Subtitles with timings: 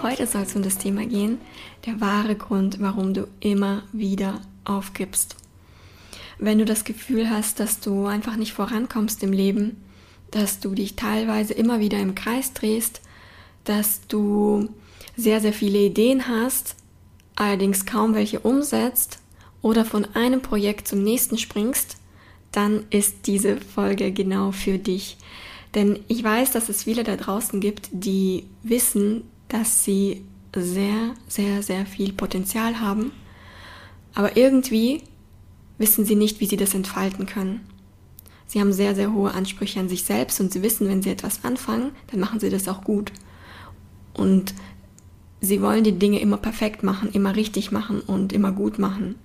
[0.00, 1.40] Heute soll es um das Thema gehen,
[1.84, 5.34] der wahre Grund, warum du immer wieder aufgibst.
[6.38, 9.82] Wenn du das Gefühl hast, dass du einfach nicht vorankommst im Leben,
[10.30, 13.00] dass du dich teilweise immer wieder im Kreis drehst,
[13.64, 14.68] dass du
[15.16, 16.76] sehr, sehr viele Ideen hast,
[17.34, 19.18] allerdings kaum welche umsetzt
[19.62, 21.96] oder von einem Projekt zum nächsten springst,
[22.52, 25.16] dann ist diese Folge genau für dich.
[25.74, 31.62] Denn ich weiß, dass es viele da draußen gibt, die wissen, dass sie sehr, sehr,
[31.62, 33.12] sehr viel Potenzial haben,
[34.14, 35.02] aber irgendwie
[35.78, 37.60] wissen sie nicht, wie sie das entfalten können.
[38.46, 41.44] Sie haben sehr, sehr hohe Ansprüche an sich selbst und sie wissen, wenn sie etwas
[41.44, 43.12] anfangen, dann machen sie das auch gut.
[44.14, 44.54] Und
[45.40, 49.16] sie wollen die Dinge immer perfekt machen, immer richtig machen und immer gut machen.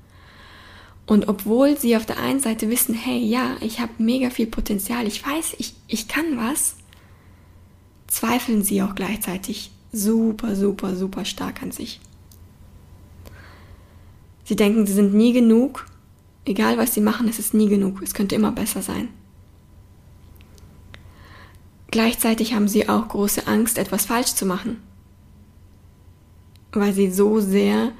[1.06, 5.08] Und obwohl sie auf der einen Seite wissen, hey, ja, ich habe mega viel Potenzial,
[5.08, 6.78] ich weiß, ich, ich kann was,
[8.08, 12.02] zweifeln sie auch gleichzeitig super, super, super stark an sich.
[14.44, 15.86] Sie denken, sie sind nie genug,
[16.44, 19.08] egal was sie machen, es ist nie genug, es könnte immer besser sein.
[21.92, 24.82] Gleichzeitig haben sie auch große Angst, etwas falsch zu machen,
[26.74, 27.94] weil sie so sehr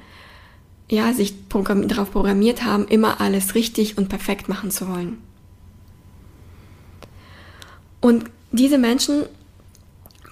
[0.90, 5.18] ja, sich programm darauf programmiert haben, immer alles richtig und perfekt machen zu wollen.
[8.00, 9.24] Und diese Menschen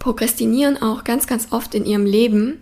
[0.02, 2.60] prokrastinieren auch ganz, ganz oft in ihrem Leben,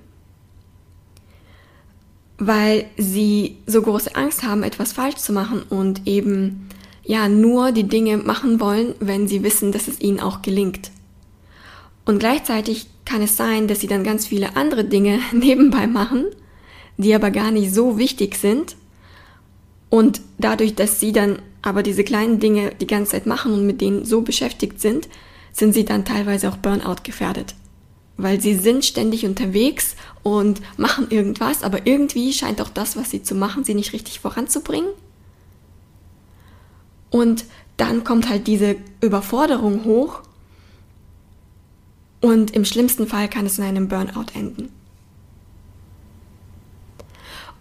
[2.39, 6.69] weil sie so große Angst haben, etwas falsch zu machen und eben
[7.03, 10.91] ja nur die Dinge machen wollen, wenn sie wissen, dass es ihnen auch gelingt.
[12.05, 16.27] Und gleichzeitig kann es sein, dass sie dann ganz viele andere Dinge nebenbei machen
[17.01, 18.77] die aber gar nicht so wichtig sind.
[19.89, 23.81] Und dadurch, dass sie dann aber diese kleinen Dinge die ganze Zeit machen und mit
[23.81, 25.09] denen so beschäftigt sind,
[25.53, 27.55] sind sie dann teilweise auch Burnout gefährdet.
[28.17, 33.23] Weil sie sind ständig unterwegs und machen irgendwas, aber irgendwie scheint auch das, was sie
[33.23, 34.91] zu machen, sie nicht richtig voranzubringen.
[37.11, 37.45] Und
[37.77, 40.23] dann kommt halt diese Überforderung hoch
[42.21, 44.71] und im schlimmsten Fall kann es in einem Burnout enden.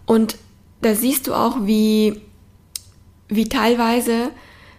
[0.06, 0.38] Und
[0.82, 2.22] da siehst du auch, wie,
[3.28, 4.32] wie teilweise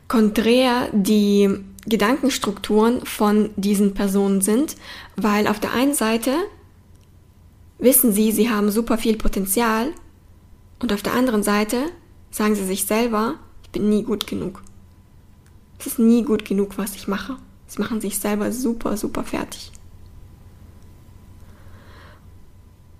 [0.09, 1.49] konträr die
[1.87, 4.77] Gedankenstrukturen von diesen Personen sind,
[5.17, 6.35] weil auf der einen Seite
[7.79, 9.93] wissen sie, sie haben super viel Potenzial
[10.81, 11.87] und auf der anderen Seite
[12.31, 14.63] sagen sie sich selber, ich bin nie gut genug.
[15.79, 17.37] Es ist nie gut genug, was ich mache.
[17.67, 19.73] Sie machen sich selber super, super fertig.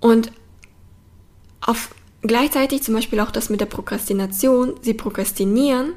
[0.01, 0.33] Und
[1.61, 1.91] auf
[2.23, 4.75] Gleichzeitig zum Beispiel auch das mit der Prokrastination.
[4.83, 5.95] Sie prokrastinieren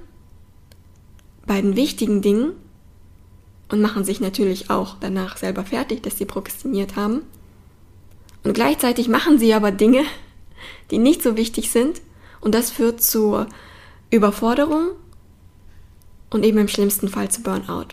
[1.46, 2.54] bei den wichtigen Dingen
[3.70, 7.22] und machen sich natürlich auch danach selber fertig, dass sie prokrastiniert haben.
[8.44, 10.04] Und gleichzeitig machen sie aber Dinge,
[10.92, 12.02] die nicht so wichtig sind
[12.42, 13.48] und das führt zur
[14.12, 14.90] Überforderung
[16.30, 17.88] und eben im schlimmsten Fall zu Burnout.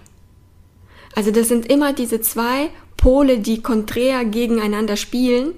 [1.15, 5.55] Also das sind immer diese zwei Pole, die konträr gegeneinander spielen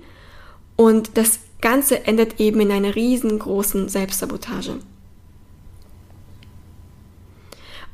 [0.76, 4.78] und das Ganze endet eben in einer riesengroßen Selbstsabotage.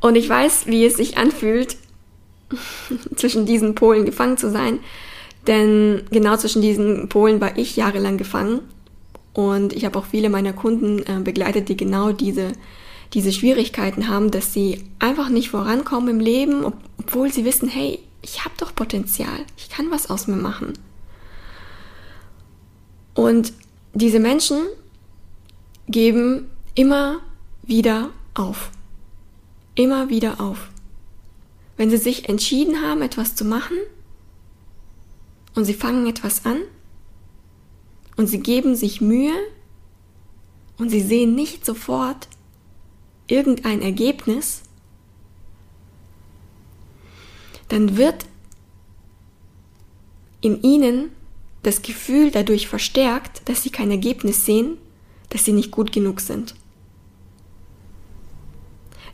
[0.00, 1.76] Und ich weiß, wie es sich anfühlt,
[3.16, 4.80] zwischen diesen Polen gefangen zu sein,
[5.46, 8.60] denn genau zwischen diesen Polen war ich jahrelang gefangen
[9.32, 12.52] und ich habe auch viele meiner Kunden äh, begleitet, die genau diese,
[13.14, 18.00] diese Schwierigkeiten haben, dass sie einfach nicht vorankommen im Leben, ob, obwohl sie wissen, hey,
[18.20, 20.72] ich habe doch Potenzial, ich kann was aus mir machen.
[23.14, 23.52] Und
[23.94, 24.58] diese Menschen
[25.88, 27.20] geben immer
[27.62, 28.70] wieder auf.
[29.74, 30.68] Immer wieder auf.
[31.78, 33.78] Wenn sie sich entschieden haben, etwas zu machen
[35.54, 36.58] und sie fangen etwas an
[38.16, 39.32] und sie geben sich Mühe
[40.76, 42.28] und sie sehen nicht sofort
[43.28, 44.62] irgendein Ergebnis,
[47.68, 48.26] dann wird
[50.40, 51.10] in ihnen
[51.62, 54.78] das Gefühl dadurch verstärkt, dass sie kein Ergebnis sehen,
[55.28, 56.56] dass sie nicht gut genug sind.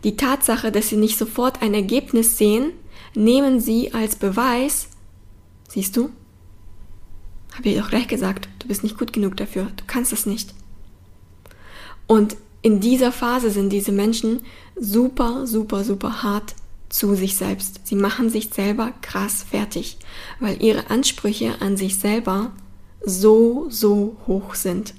[0.05, 2.73] Die Tatsache, dass sie nicht sofort ein Ergebnis sehen,
[3.15, 4.89] nehmen sie als Beweis,
[5.69, 6.11] siehst du,
[7.57, 10.53] Habe ich doch gleich gesagt, du bist nicht gut genug dafür, du kannst es nicht.
[12.07, 14.41] Und in dieser Phase sind diese Menschen
[14.77, 16.55] super, super, super hart
[16.89, 17.81] zu sich selbst.
[17.85, 19.99] Sie machen sich selber krass fertig,
[20.41, 22.53] weil ihre Ansprüche an sich selber
[23.05, 24.95] so, so hoch sind.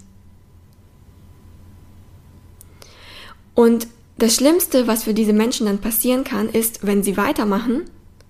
[3.53, 7.83] Und das Schlimmste, was für diese Menschen dann passieren kann, ist, wenn sie weitermachen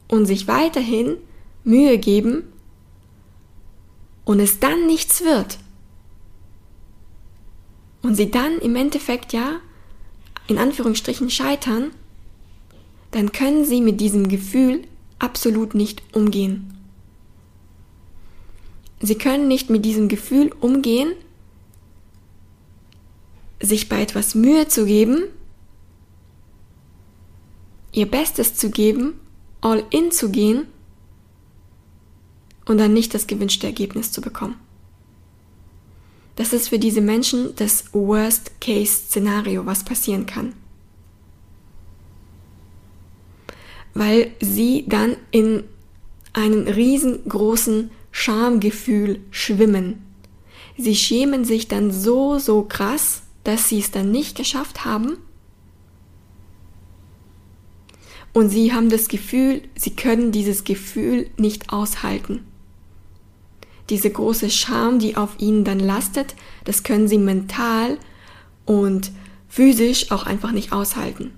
[0.07, 1.17] und sich weiterhin
[1.63, 2.43] Mühe geben
[4.23, 5.59] und es dann nichts wird.
[8.01, 9.59] Und sie dann im Endeffekt ja,
[10.47, 11.91] in Anführungsstrichen, scheitern,
[13.11, 14.83] dann können sie mit diesem Gefühl
[15.19, 16.71] absolut nicht umgehen.
[18.99, 21.13] Sie können nicht mit diesem Gefühl umgehen,
[23.61, 25.23] sich bei etwas Mühe zu geben,
[27.95, 29.19] ihr Bestes zu geben,
[29.61, 30.67] all in zu gehen
[32.65, 34.59] und dann nicht das gewünschte Ergebnis zu bekommen.
[36.35, 40.53] Das ist für diese Menschen das Worst-Case-Szenario, was passieren kann.
[43.93, 45.63] Weil sie dann in
[46.33, 50.05] einen riesengroßen Schamgefühl schwimmen.
[50.77, 55.17] Sie schämen sich dann so, so krass, dass sie es dann nicht geschafft haben.
[58.35, 62.45] Und sie haben das Gefühl, sie können dieses Gefühl nicht aushalten.
[63.89, 66.35] Diese große Scham, die auf ihnen dann lastet,
[66.65, 67.97] das können sie mental
[68.65, 69.13] und
[69.47, 71.31] physisch auch einfach nicht aushalten.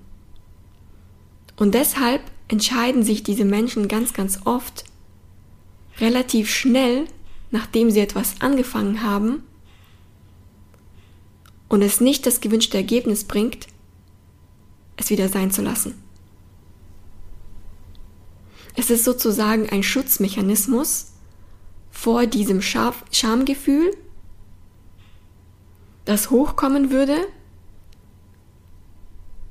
[1.54, 4.84] Und deshalb entscheiden sich diese Menschen ganz, ganz oft
[6.00, 7.04] relativ schnell,
[7.52, 9.44] nachdem sie etwas angefangen haben,
[11.68, 13.68] und es nicht das gewünschte Ergebnis bringt,
[14.96, 16.07] es wieder sein zu lassen.
[18.76, 21.12] Es ist sozusagen ein Schutzmechanismus
[21.90, 23.96] vor diesem Schamgefühl,
[26.04, 27.16] das hochkommen würde,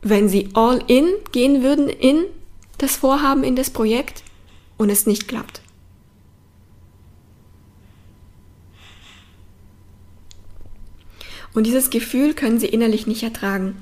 [0.01, 2.25] wenn sie all in gehen würden in
[2.77, 4.23] das Vorhaben, in das Projekt
[4.77, 5.61] und es nicht klappt.
[11.53, 13.75] Und dieses Gefühl können sie innerlich nicht ertragen.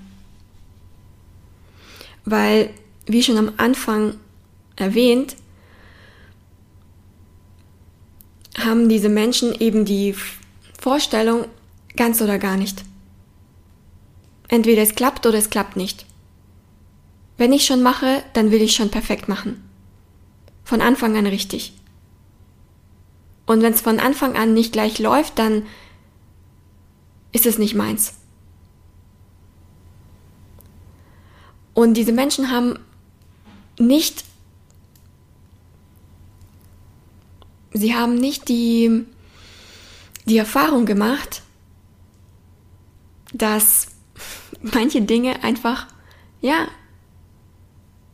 [2.23, 2.73] Weil,
[3.05, 4.17] wie schon am Anfang
[4.75, 5.35] erwähnt,
[8.57, 10.15] haben diese Menschen eben die
[10.79, 11.45] Vorstellung,
[11.95, 12.83] ganz oder gar nicht.
[14.47, 16.05] Entweder es klappt oder es klappt nicht.
[17.37, 19.61] Wenn ich schon mache, dann will ich schon perfekt machen.
[20.63, 21.73] Von Anfang an richtig.
[23.45, 25.65] Und wenn es von Anfang an nicht gleich läuft, dann
[27.31, 28.13] ist es nicht meins.
[31.73, 32.79] Und diese Menschen haben
[33.77, 34.23] nicht,
[37.77, 39.05] sie haben nicht die,
[40.25, 41.43] die Erfahrung gemacht,
[43.33, 43.87] dass
[44.61, 45.87] manche Dinge einfach,
[46.41, 46.67] ja,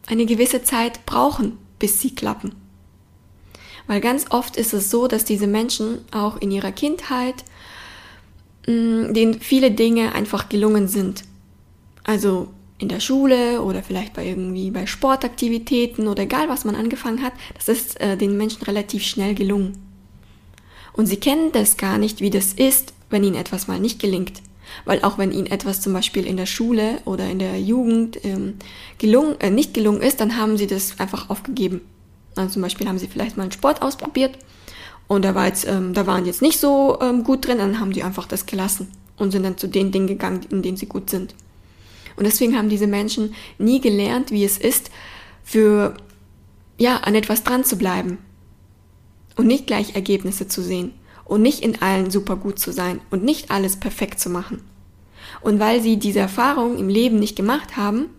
[0.07, 2.55] eine gewisse Zeit brauchen, bis sie klappen.
[3.87, 7.43] Weil ganz oft ist es so, dass diese Menschen auch in ihrer Kindheit
[8.67, 11.23] Mm, denen viele Dinge einfach gelungen sind.
[12.03, 12.49] Also
[12.81, 17.33] in der Schule oder vielleicht bei irgendwie bei Sportaktivitäten oder egal was man angefangen hat,
[17.55, 19.77] das ist äh, den Menschen relativ schnell gelungen.
[20.93, 24.41] Und sie kennen das gar nicht, wie das ist, wenn ihnen etwas mal nicht gelingt.
[24.85, 28.55] Weil auch wenn ihnen etwas zum Beispiel in der Schule oder in der Jugend ähm,
[28.97, 31.81] gelungen, äh, nicht gelungen ist, dann haben sie das einfach aufgegeben.
[32.35, 34.37] Also zum Beispiel haben sie vielleicht mal einen Sport ausprobiert
[35.07, 37.91] und da, war jetzt, ähm, da waren jetzt nicht so ähm, gut drin, dann haben
[37.91, 41.09] die einfach das gelassen und sind dann zu den Dingen gegangen, in denen sie gut
[41.09, 41.35] sind.
[42.21, 44.91] Und deswegen haben diese Menschen nie gelernt, wie es ist,
[45.43, 45.95] für,
[46.77, 48.19] ja, an etwas dran zu bleiben.
[49.35, 50.93] Und nicht gleich Ergebnisse zu sehen.
[51.25, 53.01] Und nicht in allen super gut zu sein.
[53.09, 54.61] Und nicht alles perfekt zu machen.
[55.41, 58.11] Und weil sie diese Erfahrung im Leben nicht gemacht haben,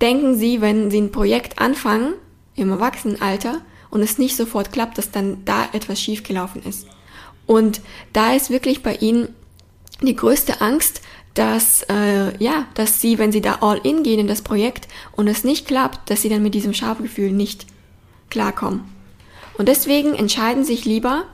[0.00, 2.14] denken sie, wenn sie ein Projekt anfangen,
[2.56, 3.60] im Erwachsenenalter,
[3.90, 6.88] und es nicht sofort klappt, dass dann da etwas schiefgelaufen ist.
[7.46, 7.82] Und
[8.12, 9.28] da ist wirklich bei ihnen
[10.02, 11.00] die größte Angst,
[11.34, 15.28] dass äh, ja, dass sie, wenn sie da all in gehen in das Projekt und
[15.28, 17.66] es nicht klappt, dass sie dann mit diesem Schamgefühl nicht
[18.30, 18.84] klarkommen.
[19.58, 21.24] Und deswegen entscheiden sich lieber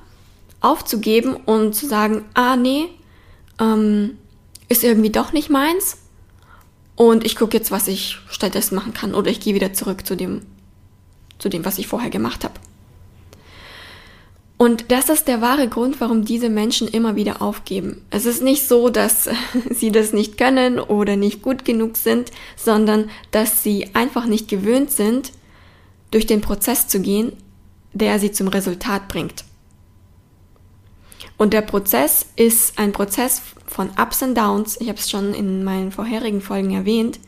[0.60, 2.88] aufzugeben und zu sagen, ah nee,
[3.58, 4.18] ähm,
[4.68, 5.98] ist irgendwie doch nicht meins
[6.96, 10.16] und ich gucke jetzt, was ich stattdessen machen kann oder ich gehe wieder zurück zu
[10.16, 10.42] dem
[11.38, 12.54] zu dem, was ich vorher gemacht habe.
[14.60, 18.04] Und das ist der wahre Grund, warum diese Menschen immer wieder aufgeben.
[18.10, 19.26] Es ist nicht so, dass
[19.70, 24.90] sie das nicht können oder nicht gut genug sind, sondern dass sie einfach nicht gewöhnt
[24.90, 25.32] sind,
[26.10, 27.32] durch den Prozess zu gehen,
[27.94, 29.44] der sie zum Resultat bringt.
[31.38, 34.78] Und der Prozess ist ein Prozess von Ups und Downs.
[34.78, 37.18] Ich habe es schon in meinen vorherigen Folgen erwähnt.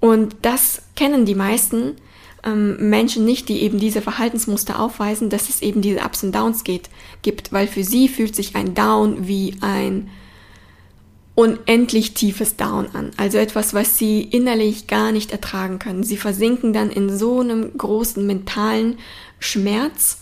[0.00, 1.96] Und das kennen die meisten
[2.44, 6.64] ähm, Menschen nicht, die eben diese Verhaltensmuster aufweisen, dass es eben diese Ups und Downs
[6.64, 6.90] geht,
[7.22, 10.10] gibt, weil für sie fühlt sich ein Down wie ein
[11.34, 13.10] unendlich tiefes Down an.
[13.16, 16.04] Also etwas, was sie innerlich gar nicht ertragen können.
[16.04, 18.98] Sie versinken dann in so einem großen mentalen
[19.38, 20.18] Schmerz,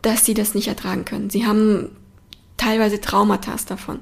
[0.00, 1.28] dass sie das nicht ertragen können.
[1.28, 1.90] Sie haben
[2.56, 4.00] teilweise Traumata davon.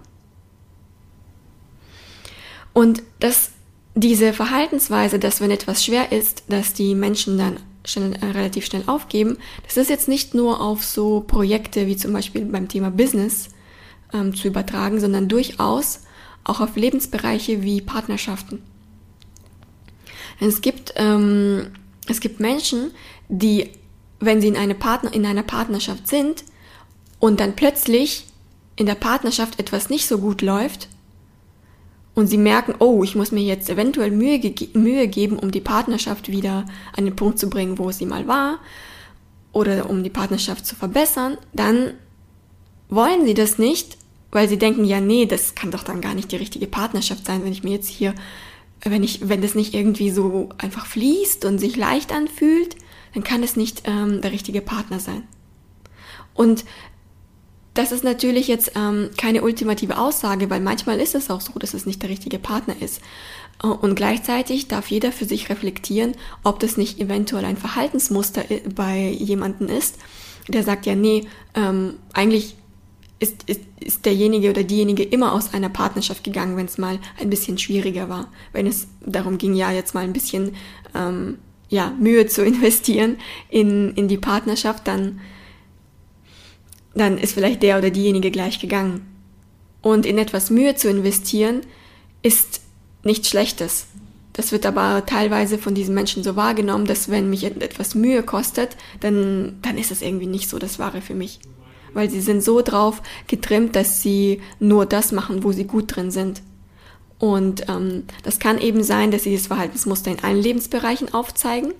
[2.72, 3.50] Und das,
[3.94, 8.84] diese Verhaltensweise, dass wenn etwas schwer ist, dass die Menschen dann schnell, äh, relativ schnell
[8.86, 13.50] aufgeben, das ist jetzt nicht nur auf so Projekte wie zum Beispiel beim Thema Business
[14.12, 16.00] ähm, zu übertragen, sondern durchaus
[16.44, 18.62] auch auf Lebensbereiche wie Partnerschaften.
[20.40, 21.68] Es gibt, ähm,
[22.08, 22.90] es gibt Menschen,
[23.28, 23.70] die,
[24.18, 26.44] wenn sie in, eine Partner, in einer Partnerschaft sind
[27.20, 28.26] und dann plötzlich
[28.74, 30.88] in der Partnerschaft etwas nicht so gut läuft
[32.14, 35.60] und sie merken, oh, ich muss mir jetzt eventuell Mühe, ge Mühe geben, um die
[35.60, 36.66] Partnerschaft wieder
[36.96, 38.58] an den Punkt zu bringen, wo sie mal war
[39.52, 41.94] oder um die Partnerschaft zu verbessern, dann
[42.88, 43.96] wollen sie das nicht
[44.32, 47.44] weil sie denken, ja, nee, das kann doch dann gar nicht die richtige Partnerschaft sein,
[47.44, 48.14] wenn ich mir jetzt hier,
[48.82, 52.76] wenn ich, wenn das nicht irgendwie so einfach fließt und sich leicht anfühlt,
[53.14, 55.24] dann kann es nicht ähm, der richtige Partner sein.
[56.34, 56.64] Und
[57.74, 61.74] das ist natürlich jetzt ähm, keine ultimative Aussage, weil manchmal ist es auch so, dass
[61.74, 63.00] es nicht der richtige Partner ist.
[63.62, 66.12] Äh, und gleichzeitig darf jeder für sich reflektieren,
[66.44, 69.96] ob das nicht eventuell ein Verhaltensmuster bei jemanden ist,
[70.48, 72.56] der sagt, ja, nee, ähm, eigentlich
[73.20, 77.30] ist, ist, ist derjenige oder diejenige immer aus einer Partnerschaft gegangen, wenn es mal ein
[77.30, 78.32] bisschen schwieriger war.
[78.52, 80.56] Wenn es darum ging, ja, jetzt mal ein bisschen
[80.94, 81.38] ähm,
[81.68, 83.16] ja, Mühe zu investieren
[83.48, 85.20] in, in die Partnerschaft, dann,
[86.94, 89.06] dann ist vielleicht der oder diejenige gleich gegangen.
[89.80, 91.62] Und in etwas Mühe zu investieren,
[92.22, 92.60] ist
[93.02, 93.86] nichts Schlechtes.
[94.32, 98.76] Das wird aber teilweise von diesen Menschen so wahrgenommen, dass wenn mich etwas Mühe kostet,
[99.00, 101.40] dann, dann ist es irgendwie nicht so das Wahre für mich
[101.94, 106.10] weil sie sind so drauf getrimmt, dass sie nur das machen, wo sie gut drin
[106.10, 106.42] sind.
[107.18, 111.72] Und ähm, das kann eben sein, dass sie das Verhaltensmuster in allen Lebensbereichen aufzeigen.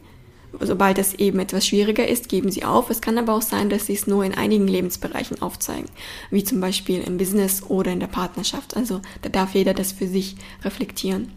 [0.60, 2.90] Sobald es eben etwas schwieriger ist, geben sie auf.
[2.90, 5.88] Es kann aber auch sein, dass sie es nur in einigen Lebensbereichen aufzeigen,
[6.30, 8.76] wie zum Beispiel im Business oder in der Partnerschaft.
[8.76, 11.32] Also da darf jeder das für sich reflektieren.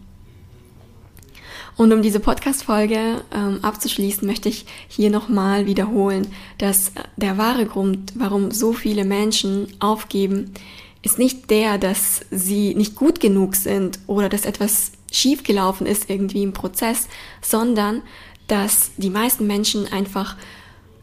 [1.76, 8.14] Und um diese Podcast-Folge ähm, abzuschließen, möchte ich hier nochmal wiederholen, dass der wahre Grund,
[8.16, 10.52] warum so viele Menschen aufgeben,
[11.02, 16.42] ist nicht der, dass sie nicht gut genug sind oder dass etwas schiefgelaufen ist irgendwie
[16.42, 17.08] im Prozess,
[17.42, 18.02] sondern
[18.46, 20.36] dass die meisten Menschen einfach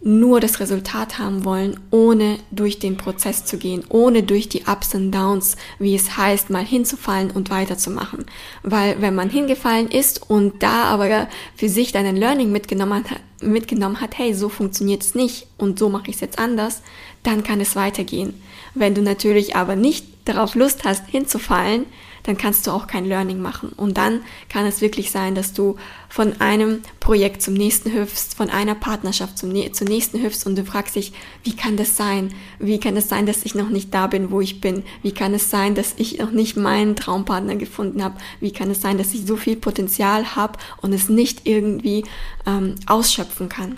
[0.06, 4.94] nur das Resultat haben wollen, ohne durch den Prozess zu gehen, ohne durch die Ups
[4.96, 8.26] und Downs, wie es heißt, mal hinzufallen und weiterzumachen.
[8.64, 13.20] Weil wenn man hingefallen ist und da aber für sich dann ein Learning mitgenommen hat,
[13.42, 16.82] mitgenommen hat, hey, so funktioniert es nicht und so mache ich es jetzt anders,
[17.24, 18.34] dann kann es weitergehen.
[18.76, 21.86] Wenn du natürlich aber nicht darauf Lust hast, hinzufallen,
[22.24, 23.70] dann kannst du auch kein Learning machen.
[23.76, 25.76] Und dann kann es wirklich sein, dass du
[26.10, 30.64] von einem Projekt zum nächsten hüpfst, von einer Partnerschaft zum, zur nächsten hüpfst und du
[30.64, 31.14] fragst dich,
[31.44, 32.34] wie kann das sein?
[32.60, 34.84] Wie kann es sein, dass ich noch nicht da bin, wo ich bin?
[35.02, 38.16] Wie kann es sein, dass ich noch nicht meinen Traumpartner gefunden habe?
[38.40, 42.06] Wie kann es sein, dass ich so viel Potenzial habe und es nicht irgendwie
[42.46, 43.78] ähm, ausschöpfen kann?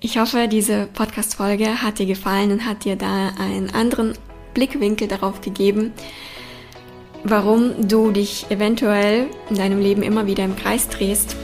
[0.00, 4.14] Ich hoffe, diese Podcast-Folge hat dir gefallen und hat dir da einen anderen
[4.54, 5.92] Blickwinkel darauf gegeben,
[7.24, 11.36] warum du dich eventuell in deinem Leben immer wieder im Kreis drehst.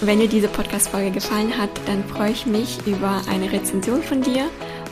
[0.00, 4.44] Wenn dir diese Podcast-Folge gefallen hat, dann freue ich mich über eine Rezension von dir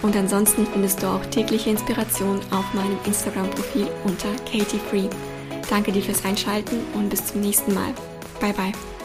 [0.02, 5.08] und ansonsten findest du auch tägliche Inspiration auf meinem Instagram-Profil unter Katie Free.
[5.70, 7.92] Danke dir fürs Einschalten und bis zum nächsten Mal.
[8.40, 8.95] Bye bye.